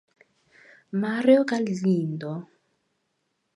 [1.01, 2.31] Mario Galindo